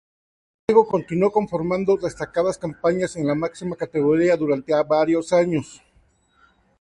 Luego 0.67 0.87
continuó 0.87 1.31
conformando 1.31 1.95
destacadas 1.95 2.57
campañas 2.57 3.15
en 3.17 3.27
la 3.27 3.35
máxima 3.35 3.75
categoría 3.75 4.35
durante 4.35 4.73
varios 4.89 5.31
años. 5.31 5.79